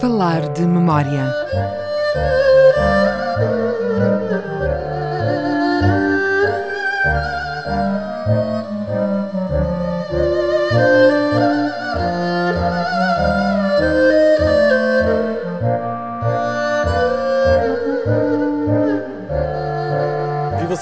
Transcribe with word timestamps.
Falar 0.00 0.52
de 0.52 0.66
memória. 0.66 1.24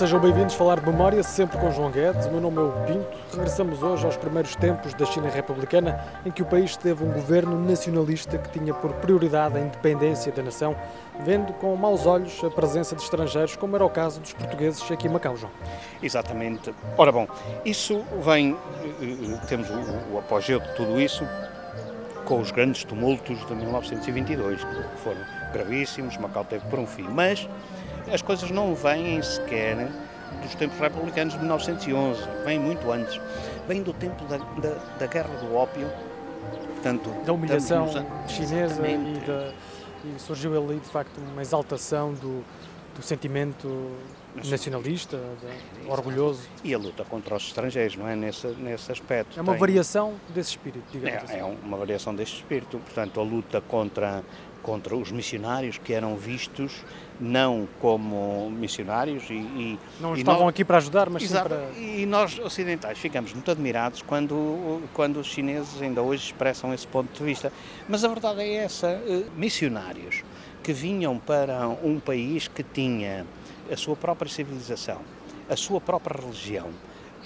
Sejam 0.04 0.20
bem-vindos 0.20 0.54
a 0.54 0.58
falar 0.58 0.80
de 0.80 0.86
memória, 0.86 1.22
sempre 1.22 1.56
com 1.56 1.70
João 1.70 1.90
Guedes. 1.90 2.26
O 2.26 2.30
meu 2.30 2.38
nome 2.38 2.58
é 2.58 2.60
o 2.60 2.72
Pinto. 2.86 3.16
Regressamos 3.32 3.82
hoje 3.82 4.04
aos 4.04 4.18
primeiros 4.18 4.54
tempos 4.54 4.92
da 4.92 5.06
China 5.06 5.30
republicana, 5.30 5.98
em 6.26 6.30
que 6.30 6.42
o 6.42 6.44
país 6.44 6.76
teve 6.76 7.02
um 7.02 7.10
governo 7.10 7.58
nacionalista 7.58 8.36
que 8.36 8.50
tinha 8.50 8.74
por 8.74 8.92
prioridade 8.96 9.56
a 9.56 9.60
independência 9.62 10.30
da 10.30 10.42
nação, 10.42 10.76
vendo 11.24 11.54
com 11.54 11.74
maus 11.74 12.04
olhos 12.04 12.38
a 12.44 12.50
presença 12.50 12.94
de 12.94 13.00
estrangeiros, 13.00 13.56
como 13.56 13.76
era 13.76 13.84
o 13.86 13.88
caso 13.88 14.20
dos 14.20 14.34
portugueses 14.34 14.82
aqui 14.92 15.06
em 15.06 15.10
Macau, 15.10 15.38
João. 15.38 15.52
Exatamente. 16.02 16.74
Ora 16.98 17.10
bom, 17.10 17.26
isso 17.64 18.04
vem, 18.22 18.54
eh, 18.82 18.86
eh, 19.00 19.46
temos 19.48 19.70
o, 19.70 20.18
apogeu 20.18 20.60
de 20.60 20.70
tudo 20.74 21.00
isso 21.00 21.26
com 22.26 22.40
os 22.40 22.50
grandes 22.50 22.84
tumultos 22.84 23.38
de 23.46 23.54
1922, 23.54 24.62
que 24.62 24.98
foram 25.02 25.20
gravíssimos, 25.50 26.18
Macau 26.18 26.44
teve 26.44 26.66
por 26.66 26.78
um 26.78 26.86
fim, 26.86 27.04
mas 27.08 27.48
as 28.12 28.22
coisas 28.22 28.50
não 28.50 28.74
vêm 28.74 29.20
sequer 29.22 29.88
dos 30.42 30.54
tempos 30.54 30.78
republicanos 30.78 31.34
de 31.34 31.40
1911, 31.40 32.20
vêm 32.44 32.58
muito 32.58 32.90
antes, 32.90 33.20
vêm 33.66 33.82
do 33.82 33.92
tempo 33.92 34.24
da, 34.24 34.36
da, 34.38 34.74
da 34.98 35.06
Guerra 35.06 35.34
do 35.38 35.54
Ópio, 35.54 35.88
portanto... 36.74 37.10
Da 37.24 37.32
humilhação 37.32 37.86
estamos 37.86 38.10
nos- 38.22 38.32
chinesa 38.32 38.86
e, 38.86 39.18
da- 39.26 39.52
e 40.04 40.18
surgiu 40.20 40.56
ali, 40.62 40.78
de 40.80 40.88
facto, 40.88 41.18
uma 41.32 41.40
exaltação 41.40 42.12
do, 42.12 42.44
do 42.94 43.02
sentimento 43.02 43.90
nacionalista, 44.44 45.16
da- 45.16 45.90
orgulhoso. 45.92 46.42
E 46.62 46.74
a 46.74 46.78
luta 46.78 47.04
contra 47.04 47.36
os 47.36 47.44
estrangeiros, 47.46 47.96
não 47.96 48.06
é? 48.08 48.14
Nesse, 48.16 48.48
nesse 48.48 48.90
aspecto. 48.92 49.38
É 49.38 49.42
uma 49.42 49.52
Tem- 49.52 49.60
variação 49.60 50.14
desse 50.34 50.50
espírito, 50.50 50.84
digamos 50.92 51.22
assim. 51.24 51.36
É, 51.36 51.38
é 51.38 51.44
uma 51.44 51.76
variação 51.78 52.14
deste 52.14 52.36
espírito. 52.38 52.78
Portanto, 52.78 53.18
a 53.20 53.22
luta 53.22 53.60
contra, 53.62 54.22
contra 54.64 54.96
os 54.96 55.12
missionários 55.12 55.76
que 55.78 55.92
eram 55.92 56.16
vistos 56.16 56.72
não 57.20 57.68
como 57.80 58.50
missionários 58.50 59.22
e, 59.30 59.34
e- 59.34 59.78
Não 60.00 60.16
e 60.16 60.20
estavam 60.20 60.40
nós- 60.40 60.48
aqui 60.48 60.64
para 60.64 60.78
ajudar, 60.78 61.08
mas 61.10 61.22
sim 61.22 61.28
Exato. 61.28 61.50
para... 61.50 61.70
E 61.78 62.04
nós 62.06 62.38
ocidentais 62.40 62.98
ficamos 62.98 63.32
muito 63.34 63.48
admirados 63.50 64.02
quando, 64.02 64.82
quando 64.94 65.20
os 65.20 65.26
chineses 65.28 65.80
ainda 65.80 66.02
hoje 66.02 66.24
expressam 66.24 66.72
esse 66.74 66.86
ponto 66.86 67.16
de 67.16 67.22
vista. 67.22 67.52
Mas 67.88 68.02
a 68.04 68.08
verdade 68.08 68.40
é 68.40 68.54
essa: 68.54 68.88
eh, 68.88 69.24
missionários 69.36 70.24
que 70.62 70.72
vinham 70.72 71.18
para 71.18 71.68
um 71.68 72.00
país 72.00 72.48
que 72.48 72.62
tinha 72.62 73.24
a 73.70 73.76
sua 73.76 73.94
própria 73.94 74.30
civilização, 74.30 75.02
a 75.48 75.54
sua 75.56 75.80
própria 75.80 76.20
religião, 76.20 76.70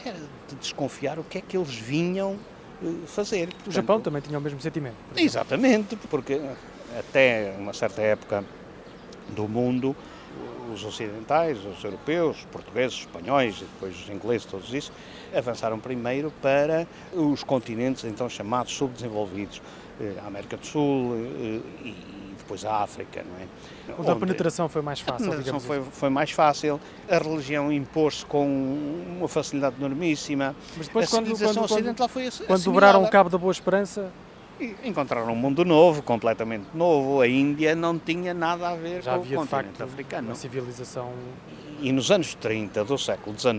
era 0.05 0.19
de 0.49 0.55
desconfiar 0.61 1.19
o 1.21 1.25
que 1.25 1.39
é 1.39 1.41
que 1.41 1.57
eles 1.57 1.75
vinham 1.75 2.37
eh, 2.83 2.87
fazer. 3.07 3.45
O 3.45 3.53
Portanto, 3.53 3.73
Japão 3.73 4.01
também 4.01 4.21
tinha 4.21 4.37
o 4.39 4.43
mesmo 4.43 4.61
sentimento. 4.61 4.97
Exatamente, 5.17 5.97
porque 6.11 6.41
até 6.99 7.55
uma 7.59 7.73
certa 7.73 8.01
época 8.03 8.45
do 9.31 9.49
mundo, 9.49 9.97
os 10.73 10.85
ocidentais, 10.85 11.59
os 11.65 11.83
europeus, 11.83 12.39
os 12.39 12.45
portugueses, 12.47 12.95
os 12.95 13.01
espanhóis 13.01 13.57
e 13.57 13.65
depois 13.65 13.97
os 14.01 14.09
ingleses, 14.09 14.47
todos 14.47 14.73
isso, 14.73 14.93
avançaram 15.35 15.79
primeiro 15.79 16.33
para 16.43 16.87
os 17.13 17.43
continentes 17.43 18.05
então 18.05 18.29
chamados 18.29 18.73
subdesenvolvidos, 18.75 19.61
eh, 20.01 20.15
a 20.23 20.27
América 20.27 20.57
do 20.57 20.67
Sul 20.67 21.15
eh, 21.17 21.61
e 21.85 22.35
depois 22.39 22.65
a 22.65 22.83
África, 22.83 23.23
não 23.23 23.37
é? 23.37 23.99
Onde 23.99 24.11
a 24.11 24.17
penetração 24.17 24.69
foi 24.69 24.81
mais 24.81 25.01
a 25.01 25.05
fácil, 25.05 25.31
penetração 25.31 25.59
digamos 25.59 25.65
foi, 25.65 25.79
assim. 25.79 25.91
foi 25.91 26.11
mais 26.11 26.31
fácil, 26.31 26.81
a 27.09 27.19
religião 27.19 27.73
impôs-se 27.73 28.25
com 28.25 28.47
uma 29.19 29.29
facilidade 29.29 29.77
enormíssima, 29.77 30.55
Mas 30.77 30.87
depois, 30.87 31.07
a 31.07 31.11
quando, 31.11 31.27
civilização 31.27 31.55
quando, 31.55 31.69
quando, 31.69 31.79
ocidental 31.79 32.09
foi 32.09 32.31
quando 32.47 32.63
dobraram 32.63 33.03
o 33.03 33.11
cabo 33.11 33.29
da 33.29 33.37
Boa 33.39 33.53
Esperança, 33.53 34.11
E 34.61 34.75
encontraram 34.83 35.33
um 35.33 35.37
mundo 35.37 35.65
novo, 35.65 36.03
completamente 36.03 36.67
novo. 36.75 37.21
A 37.21 37.29
Índia 37.29 37.77
não 37.77 37.97
tinha 37.97 38.35
nada 38.35 38.71
a 38.71 38.75
ver 38.75 39.03
já 39.03 39.15
com 39.15 39.21
havia 39.21 39.39
o 39.39 39.45
de 39.45 39.51
continente 39.51 39.79
facto 39.79 39.85
africano. 39.85 40.29
uma 40.29 40.35
civilização 40.35 41.13
E 41.81 41.93
nos 41.93 42.11
anos 42.11 42.35
30 42.35 42.85
do 42.85 42.99
século 42.99 43.39
XIX, 43.39 43.55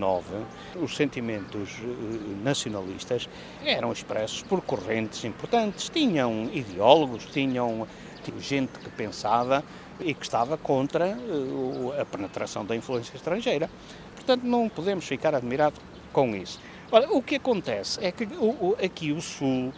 os 0.75 0.95
sentimentos 0.97 1.77
eh, 1.81 2.43
nacionalistas 2.43 3.29
eram 3.63 3.93
expressos 3.93 4.43
por 4.43 4.61
correntes 4.61 5.23
importantes. 5.23 5.87
Tinham 5.87 6.49
ideólogos, 6.53 7.25
tinham, 7.25 7.87
gente 8.37 8.77
que 8.79 8.89
pensava 8.89 9.63
e 10.01 10.13
que 10.13 10.23
estava 10.23 10.57
contra 10.57 11.07
eh, 11.07 12.01
a 12.01 12.03
penetração 12.03 12.65
da 12.65 12.75
influência 12.75 13.15
estrangeira. 13.15 13.69
Portanto, 14.15 14.43
não 14.43 14.67
podemos 14.67 15.05
ficar 15.05 15.33
admirados 15.33 15.79
com 16.11 16.35
isso. 16.35 16.59
Ora, 16.91 17.07
o 17.11 17.21
que 17.21 17.35
acontece 17.35 18.03
é 18.03 18.11
que 18.11 18.27
aqui 18.83 19.11
o 19.11 19.21
Sul, 19.21 19.71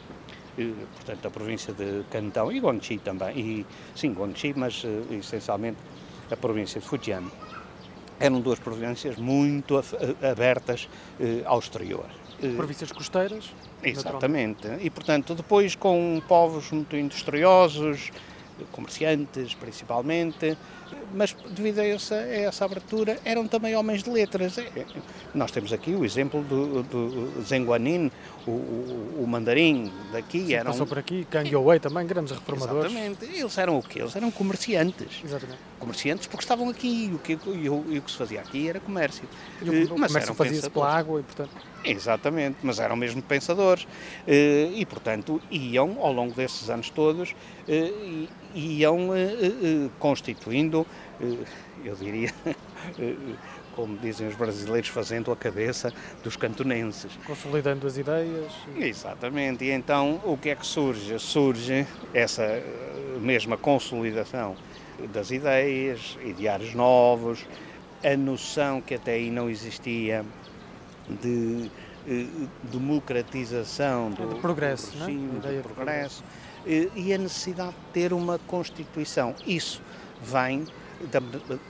eh, 0.57 0.71
portanto, 0.95 1.27
a 1.27 1.31
província 1.31 1.73
de 1.73 2.03
Cantão 2.09 2.51
e 2.51 2.59
Guangxi 2.59 2.97
também, 2.99 3.37
e, 3.39 3.65
sim, 3.95 4.13
Guangxi, 4.13 4.53
mas 4.55 4.83
eh, 4.85 5.15
essencialmente 5.15 5.77
a 6.31 6.35
província 6.35 6.79
de 6.79 6.87
Fujian, 6.87 7.23
eram 8.19 8.39
duas 8.39 8.59
províncias 8.59 9.17
muito 9.17 9.77
af- 9.77 9.95
abertas 10.23 10.87
eh, 11.19 11.41
ao 11.45 11.59
exterior. 11.59 12.05
Eh, 12.41 12.53
províncias 12.55 12.91
costeiras. 12.91 13.51
Exatamente. 13.83 14.67
E, 14.79 14.89
portanto, 14.91 15.33
depois 15.33 15.73
com 15.75 16.21
povos 16.27 16.71
muito 16.71 16.95
industriosos, 16.95 18.11
comerciantes 18.71 19.53
principalmente, 19.53 20.57
mas 21.13 21.35
devido 21.49 21.79
a 21.79 21.85
essa, 21.85 22.15
a 22.15 22.35
essa 22.35 22.65
abertura 22.65 23.19
eram 23.23 23.47
também 23.47 23.75
homens 23.75 24.03
de 24.03 24.09
letras. 24.09 24.57
É, 24.57 24.61
é, 24.75 24.85
Nós 25.33 25.51
temos 25.51 25.71
aqui 25.73 25.91
o 25.91 26.03
exemplo 26.05 26.43
do, 26.43 26.83
do 26.83 27.43
Zheng 27.43 27.65
Guanin, 27.65 28.11
o, 28.45 28.51
o, 28.51 29.23
o 29.23 29.27
mandarim 29.27 29.91
daqui. 30.11 30.45
Sim, 30.47 30.53
eram, 30.53 30.71
Passou 30.71 30.87
por 30.87 30.97
aqui, 30.99 31.25
Kang 31.29 31.49
Youwei 31.49 31.79
também, 31.79 32.05
grandes 32.05 32.31
reformadores. 32.31 32.91
Exatamente. 32.91 33.25
Eles 33.25 33.57
eram 33.57 33.77
o 33.77 33.83
quê? 33.83 33.99
Eles 33.99 34.15
eram 34.15 34.31
comerciantes. 34.31 35.21
Exatamente. 35.23 35.59
Comerciantes 35.79 36.27
porque 36.27 36.43
estavam 36.43 36.69
aqui 36.69 37.05
e 37.11 37.15
o 37.15 37.19
que, 37.19 37.33
e 37.33 37.69
o, 37.69 37.85
e 37.89 37.99
o 37.99 38.01
que 38.01 38.11
se 38.11 38.17
fazia 38.17 38.41
aqui 38.41 38.69
era 38.69 38.79
comércio. 38.79 39.23
E 39.61 39.69
o, 39.69 39.73
Eh, 39.73 39.87
mas 39.97 40.11
comércio 40.11 40.33
fazia-se 40.35 40.69
pela 40.69 40.93
água 40.93 41.19
e, 41.19 41.23
portanto, 41.23 41.51
Exatamente, 41.83 42.57
mas 42.61 42.79
eram 42.79 42.95
mesmo 42.95 43.21
pensadores 43.21 43.87
eh, 44.27 44.69
e, 44.73 44.85
portanto, 44.85 45.41
iam 45.49 45.97
ao 45.99 46.13
longo 46.13 46.33
desses 46.33 46.69
anos 46.69 46.89
todos, 46.89 47.35
eh, 47.67 47.91
iam 48.53 49.15
eh, 49.15 49.89
constituindo, 49.97 50.85
eu 51.83 51.95
diria, 51.95 52.31
como 53.75 53.97
dizem 53.97 54.27
os 54.27 54.35
brasileiros, 54.35 54.89
fazendo 54.89 55.31
a 55.31 55.35
cabeça 55.35 55.91
dos 56.23 56.35
cantonenses. 56.35 57.11
consolidando 57.25 57.87
as 57.87 57.97
ideias. 57.97 58.51
Exatamente, 58.75 59.65
e 59.65 59.71
então 59.71 60.21
o 60.23 60.37
que 60.37 60.49
é 60.49 60.55
que 60.55 60.65
surge? 60.65 61.17
Surge 61.19 61.87
essa 62.13 62.61
mesma 63.19 63.57
consolidação 63.57 64.55
das 65.11 65.31
ideias, 65.31 66.17
ideários 66.23 66.75
novos, 66.75 67.45
a 68.03 68.15
noção 68.17 68.81
que 68.81 68.95
até 68.95 69.13
aí 69.13 69.29
não 69.29 69.49
existia 69.49 70.25
de 71.21 71.71
eh, 72.07 72.25
democratização 72.63 74.09
do, 74.11 74.33
De 74.33 74.39
progresso, 74.39 74.91
do 74.91 75.03
é? 75.03 75.05
regime, 75.05 75.27
A 75.27 75.31
do 75.31 75.37
ideia 75.37 75.61
de 75.61 75.67
progresso, 75.67 76.23
eh, 76.65 76.87
e 76.95 77.13
a 77.13 77.17
necessidade 77.17 77.71
de 77.71 77.93
ter 77.93 78.13
uma 78.13 78.39
Constituição. 78.39 79.35
Isso 79.45 79.81
vem 80.21 80.65
da, 81.11 81.19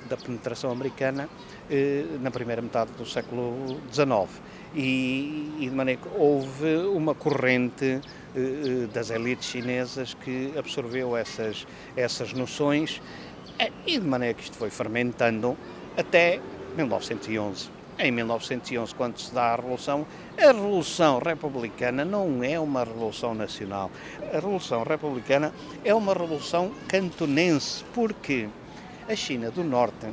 da 0.10 0.18
penetração 0.18 0.72
americana 0.72 1.30
eh, 1.70 2.06
na 2.22 2.32
primeira 2.32 2.62
metade 2.62 2.92
do 2.94 3.06
século 3.06 3.82
XIX. 3.92 4.42
E, 4.74 5.54
e 5.60 5.70
de 5.70 5.76
maneira 5.76 6.00
que 6.02 6.08
houve 6.16 6.78
uma 6.96 7.14
corrente 7.14 8.00
das 8.94 9.10
elites 9.10 9.50
chinesas 9.50 10.14
que 10.14 10.54
absorveu 10.58 11.18
essas, 11.18 11.68
essas 11.98 12.32
noções 12.32 13.02
e 13.86 14.00
de 14.00 14.08
maneira 14.08 14.34
que 14.34 14.44
isto 14.44 14.56
foi 14.56 14.70
fermentando 14.70 15.58
até 15.98 16.40
1911. 16.78 17.81
Em 18.00 18.12
1911, 18.12 18.96
quando 18.96 19.18
se 19.20 19.34
dá 19.34 19.54
a 19.54 19.56
Revolução, 19.56 20.08
a 20.38 20.48
Revolução 20.48 21.20
Republicana 21.20 22.04
não 22.04 22.44
é 22.44 22.60
uma 22.60 22.84
Revolução 22.84 23.34
Nacional. 23.34 23.92
A 24.32 24.36
Revolução 24.36 24.84
Republicana 24.84 25.54
é 25.84 25.94
uma 25.94 26.14
Revolução 26.14 26.72
cantonense, 26.88 27.84
porque 27.94 28.48
a 29.08 29.16
China 29.16 29.52
do 29.52 29.64
Norte, 29.64 30.08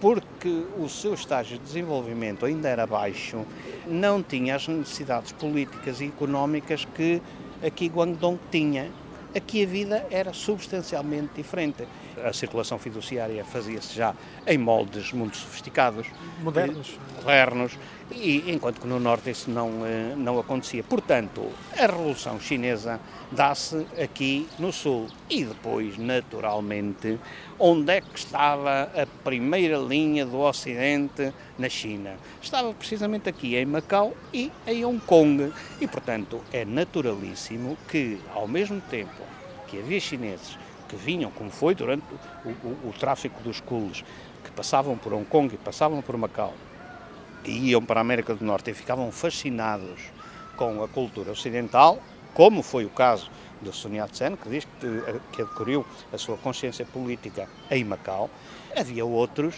porque 0.00 0.64
o 0.78 0.88
seu 0.88 1.14
estágio 1.14 1.58
de 1.58 1.64
desenvolvimento 1.64 2.46
ainda 2.46 2.68
era 2.68 2.86
baixo, 2.86 3.44
não 3.86 4.22
tinha 4.22 4.56
as 4.56 4.66
necessidades 4.66 5.32
políticas 5.32 6.00
e 6.00 6.06
económicas 6.06 6.86
que 6.94 7.20
aqui 7.62 7.88
Guangdong 7.88 8.38
tinha. 8.50 8.90
Aqui 9.36 9.62
a 9.62 9.66
vida 9.66 10.06
era 10.10 10.32
substancialmente 10.32 11.34
diferente. 11.36 11.86
A 12.24 12.32
circulação 12.32 12.78
fiduciária 12.78 13.44
fazia-se 13.44 13.94
já 13.94 14.14
em 14.46 14.58
moldes 14.58 15.12
muito 15.12 15.36
sofisticados, 15.36 16.06
modernos, 16.42 16.98
modernos. 17.16 17.78
E 18.10 18.50
enquanto 18.50 18.80
que 18.80 18.86
no 18.86 18.98
norte 18.98 19.30
isso 19.30 19.50
não 19.50 19.84
eh, 19.84 20.14
não 20.16 20.38
acontecia. 20.38 20.82
Portanto, 20.82 21.50
a 21.76 21.86
revolução 21.86 22.40
chinesa 22.40 22.98
dá-se 23.30 23.86
aqui 24.02 24.48
no 24.58 24.72
sul 24.72 25.08
e 25.28 25.44
depois, 25.44 25.98
naturalmente, 25.98 27.18
onde 27.58 27.92
é 27.92 28.00
que 28.00 28.18
estava 28.18 28.84
a 28.84 29.06
primeira 29.22 29.76
linha 29.76 30.24
do 30.24 30.40
Ocidente? 30.40 31.32
Na 31.58 31.68
China? 31.68 32.16
Estava 32.40 32.72
precisamente 32.72 33.28
aqui 33.28 33.56
em 33.56 33.66
Macau 33.66 34.14
e 34.32 34.50
em 34.66 34.84
Hong 34.84 35.00
Kong. 35.00 35.52
E, 35.80 35.86
portanto, 35.86 36.40
é 36.52 36.64
naturalíssimo 36.64 37.76
que 37.88 38.18
ao 38.32 38.46
mesmo 38.46 38.80
tempo 38.80 39.22
que 39.66 39.78
havia 39.78 40.00
chineses 40.00 40.56
que 40.88 40.96
vinham, 40.96 41.30
como 41.30 41.50
foi 41.50 41.74
durante 41.74 42.04
o, 42.44 42.48
o, 42.48 42.88
o 42.88 42.94
tráfico 42.98 43.42
dos 43.42 43.60
cules, 43.60 44.04
que 44.42 44.50
passavam 44.50 44.96
por 44.96 45.12
Hong 45.12 45.26
Kong 45.26 45.54
e 45.54 45.58
passavam 45.58 46.00
por 46.00 46.16
Macau 46.16 46.54
e 47.44 47.70
iam 47.70 47.84
para 47.84 48.00
a 48.00 48.02
América 48.02 48.34
do 48.34 48.44
Norte 48.44 48.70
e 48.70 48.74
ficavam 48.74 49.10
fascinados 49.12 50.10
com 50.56 50.82
a 50.82 50.88
cultura 50.88 51.30
ocidental, 51.30 51.98
como 52.34 52.62
foi 52.62 52.84
o 52.84 52.90
caso 52.90 53.30
do 53.60 53.72
Sun 53.72 53.94
Yat-sen, 53.94 54.36
que 54.36 54.48
diz 54.48 54.64
que, 54.80 55.02
que 55.32 55.42
adquiriu 55.42 55.84
a 56.12 56.18
sua 56.18 56.36
consciência 56.36 56.84
política 56.84 57.48
em 57.70 57.84
Macau, 57.84 58.30
havia 58.76 59.04
outros 59.04 59.54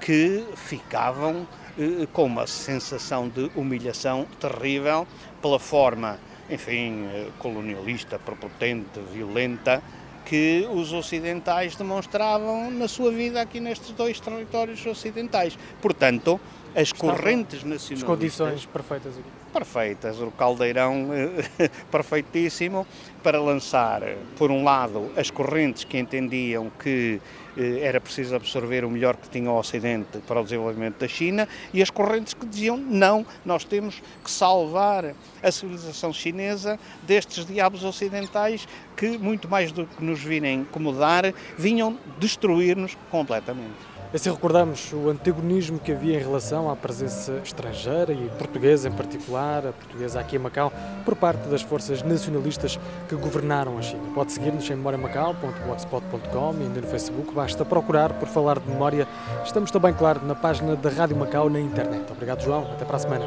que 0.00 0.44
ficavam 0.54 1.46
eh, 1.78 2.06
com 2.12 2.24
uma 2.24 2.46
sensação 2.46 3.28
de 3.28 3.50
humilhação 3.56 4.26
terrível 4.38 5.06
pela 5.40 5.58
forma, 5.58 6.18
enfim, 6.50 7.06
eh, 7.06 7.28
colonialista, 7.38 8.18
prepotente, 8.18 9.00
violenta 9.12 9.82
que 10.28 10.68
os 10.70 10.92
ocidentais 10.92 11.74
demonstravam 11.74 12.70
na 12.70 12.86
sua 12.86 13.10
vida 13.10 13.40
aqui 13.40 13.60
nestes 13.60 13.92
dois 13.92 14.20
territórios 14.20 14.84
ocidentais. 14.84 15.58
Portanto, 15.80 16.38
as 16.74 16.92
correntes 16.92 17.64
nacionalistas. 17.64 17.98
As 17.98 18.02
condições 18.02 18.66
perfeitas 18.66 19.18
aqui. 19.18 19.28
Perfeitas, 19.52 20.20
o 20.20 20.30
caldeirão 20.30 21.08
eh, 21.12 21.68
perfeitíssimo 21.90 22.86
para 23.22 23.40
lançar, 23.40 24.02
por 24.36 24.50
um 24.50 24.62
lado, 24.62 25.10
as 25.16 25.30
correntes 25.30 25.84
que 25.84 25.98
entendiam 25.98 26.70
que 26.78 27.20
eh, 27.56 27.80
era 27.80 28.00
preciso 28.00 28.36
absorver 28.36 28.84
o 28.84 28.90
melhor 28.90 29.16
que 29.16 29.28
tinha 29.28 29.50
o 29.50 29.58
Ocidente 29.58 30.18
para 30.26 30.40
o 30.40 30.44
desenvolvimento 30.44 30.98
da 30.98 31.08
China 31.08 31.48
e 31.72 31.82
as 31.82 31.90
correntes 31.90 32.34
que 32.34 32.46
diziam 32.46 32.76
não, 32.76 33.26
nós 33.44 33.64
temos 33.64 34.00
que 34.22 34.30
salvar 34.30 35.14
a 35.42 35.50
civilização 35.50 36.12
chinesa 36.12 36.78
destes 37.02 37.44
diabos 37.44 37.82
ocidentais 37.84 38.68
que, 38.96 39.18
muito 39.18 39.48
mais 39.48 39.72
do 39.72 39.86
que 39.86 40.04
nos 40.04 40.20
virem 40.20 40.60
incomodar, 40.60 41.32
vinham 41.56 41.98
destruir-nos 42.18 42.96
completamente. 43.10 43.97
Assim 44.12 44.30
recordamos 44.30 44.90
o 44.94 45.10
antagonismo 45.10 45.78
que 45.78 45.92
havia 45.92 46.18
em 46.18 46.22
relação 46.22 46.70
à 46.70 46.76
presença 46.76 47.40
estrangeira 47.44 48.10
e 48.12 48.30
portuguesa 48.38 48.88
em 48.88 48.92
particular, 48.92 49.66
a 49.66 49.72
portuguesa 49.72 50.18
aqui 50.18 50.36
em 50.36 50.38
Macau, 50.38 50.72
por 51.04 51.14
parte 51.14 51.46
das 51.48 51.60
forças 51.60 52.02
nacionalistas 52.02 52.80
que 53.06 53.14
governaram 53.14 53.76
a 53.76 53.82
China. 53.82 54.02
Pode 54.14 54.32
seguir-nos 54.32 54.68
em 54.70 54.76
memoriamacau.blogspot.com 54.76 56.54
e 56.58 56.62
ainda 56.62 56.80
no 56.80 56.86
Facebook. 56.86 57.34
Basta 57.34 57.66
procurar 57.66 58.14
por 58.14 58.28
falar 58.28 58.58
de 58.58 58.68
memória. 58.68 59.06
Estamos 59.44 59.70
também, 59.70 59.92
claro, 59.92 60.24
na 60.24 60.34
página 60.34 60.74
da 60.74 60.88
Rádio 60.88 61.16
Macau 61.16 61.50
na 61.50 61.60
internet. 61.60 62.10
Obrigado, 62.10 62.42
João. 62.42 62.62
Até 62.62 62.86
para 62.86 62.96
a 62.96 63.00
semana. 63.00 63.26